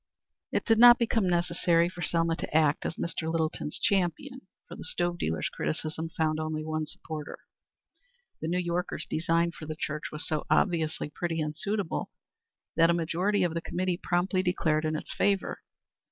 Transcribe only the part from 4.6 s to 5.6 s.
for the stove dealer's